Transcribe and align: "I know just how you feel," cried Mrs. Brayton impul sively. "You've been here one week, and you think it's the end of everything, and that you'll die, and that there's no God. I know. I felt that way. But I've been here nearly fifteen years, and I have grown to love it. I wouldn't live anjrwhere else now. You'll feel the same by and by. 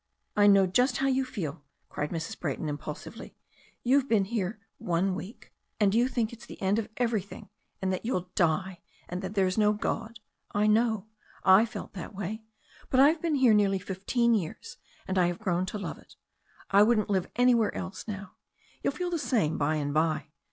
"I 0.35 0.47
know 0.47 0.65
just 0.65 0.97
how 0.97 1.05
you 1.05 1.23
feel," 1.23 1.63
cried 1.87 2.09
Mrs. 2.09 2.39
Brayton 2.39 2.75
impul 2.75 2.97
sively. 2.97 3.35
"You've 3.83 4.09
been 4.09 4.25
here 4.25 4.59
one 4.79 5.13
week, 5.13 5.53
and 5.79 5.93
you 5.93 6.07
think 6.07 6.33
it's 6.33 6.47
the 6.47 6.59
end 6.59 6.79
of 6.79 6.89
everything, 6.97 7.49
and 7.83 7.93
that 7.93 8.03
you'll 8.03 8.31
die, 8.33 8.79
and 9.07 9.21
that 9.21 9.35
there's 9.35 9.59
no 9.59 9.73
God. 9.73 10.19
I 10.53 10.65
know. 10.65 11.05
I 11.43 11.67
felt 11.67 11.93
that 11.93 12.15
way. 12.15 12.41
But 12.89 12.99
I've 12.99 13.21
been 13.21 13.35
here 13.35 13.53
nearly 13.53 13.77
fifteen 13.77 14.33
years, 14.33 14.77
and 15.07 15.19
I 15.19 15.27
have 15.27 15.37
grown 15.37 15.67
to 15.67 15.77
love 15.77 15.99
it. 15.99 16.15
I 16.71 16.81
wouldn't 16.81 17.11
live 17.11 17.31
anjrwhere 17.35 17.75
else 17.75 18.07
now. 18.07 18.37
You'll 18.81 18.93
feel 18.93 19.11
the 19.11 19.19
same 19.19 19.59
by 19.59 19.75
and 19.75 19.93
by. 19.93 20.29